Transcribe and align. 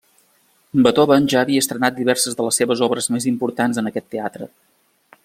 Beethoven 0.87 1.27
ja 1.33 1.43
havia 1.43 1.61
estrenat 1.65 1.97
diverses 1.99 2.39
de 2.39 2.47
les 2.47 2.59
seves 2.63 2.81
obres 2.89 3.11
més 3.17 3.29
importants 3.33 3.81
en 3.83 3.91
aquest 3.91 4.09
teatre. 4.17 4.49